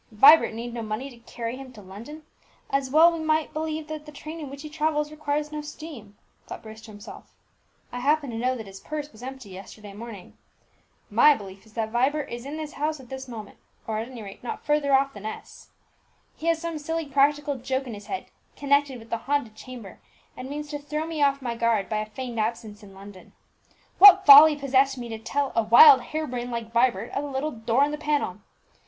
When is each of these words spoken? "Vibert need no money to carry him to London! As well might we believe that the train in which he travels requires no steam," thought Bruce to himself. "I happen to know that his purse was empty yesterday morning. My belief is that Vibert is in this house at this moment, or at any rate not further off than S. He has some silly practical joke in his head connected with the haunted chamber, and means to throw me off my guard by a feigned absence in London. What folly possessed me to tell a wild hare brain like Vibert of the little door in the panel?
"Vibert 0.09 0.55
need 0.55 0.73
no 0.73 0.81
money 0.81 1.11
to 1.11 1.17
carry 1.31 1.57
him 1.57 1.71
to 1.73 1.79
London! 1.83 2.23
As 2.71 2.89
well 2.89 3.19
might 3.19 3.49
we 3.49 3.53
believe 3.53 3.87
that 3.87 4.07
the 4.07 4.11
train 4.11 4.39
in 4.39 4.49
which 4.49 4.63
he 4.63 4.67
travels 4.67 5.11
requires 5.11 5.51
no 5.51 5.61
steam," 5.61 6.17
thought 6.47 6.63
Bruce 6.63 6.81
to 6.81 6.89
himself. 6.91 7.31
"I 7.91 7.99
happen 7.99 8.31
to 8.31 8.35
know 8.35 8.55
that 8.55 8.65
his 8.65 8.79
purse 8.79 9.11
was 9.11 9.21
empty 9.21 9.49
yesterday 9.49 9.93
morning. 9.93 10.35
My 11.11 11.35
belief 11.35 11.67
is 11.67 11.73
that 11.73 11.91
Vibert 11.91 12.31
is 12.31 12.47
in 12.47 12.57
this 12.57 12.73
house 12.73 12.99
at 12.99 13.09
this 13.09 13.27
moment, 13.27 13.59
or 13.85 13.99
at 13.99 14.09
any 14.09 14.23
rate 14.23 14.43
not 14.43 14.65
further 14.65 14.91
off 14.95 15.13
than 15.13 15.27
S. 15.27 15.69
He 16.35 16.47
has 16.47 16.59
some 16.59 16.79
silly 16.79 17.05
practical 17.05 17.57
joke 17.59 17.85
in 17.85 17.93
his 17.93 18.07
head 18.07 18.25
connected 18.55 18.97
with 18.97 19.11
the 19.11 19.17
haunted 19.29 19.53
chamber, 19.55 19.99
and 20.35 20.49
means 20.49 20.67
to 20.69 20.79
throw 20.79 21.05
me 21.05 21.21
off 21.21 21.43
my 21.43 21.55
guard 21.55 21.87
by 21.89 21.97
a 21.97 22.07
feigned 22.09 22.39
absence 22.39 22.81
in 22.81 22.95
London. 22.95 23.33
What 23.99 24.25
folly 24.25 24.55
possessed 24.55 24.97
me 24.97 25.09
to 25.09 25.19
tell 25.19 25.51
a 25.55 25.61
wild 25.61 26.01
hare 26.01 26.25
brain 26.25 26.49
like 26.49 26.73
Vibert 26.73 27.11
of 27.11 27.21
the 27.21 27.29
little 27.29 27.51
door 27.51 27.83
in 27.83 27.91
the 27.91 27.99
panel? 27.99 28.39